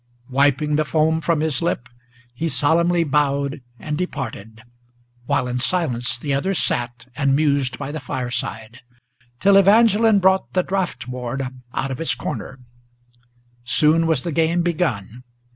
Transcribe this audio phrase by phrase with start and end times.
[0.31, 1.87] Wiping the foam from his lip,
[2.33, 4.63] he solemnly bowed and departed,
[5.27, 8.81] While in silence the others sat and mused by the fireside,
[9.39, 12.57] Till Evangeline brought the draught board out of its corner.
[13.63, 15.23] Soon was the game begun.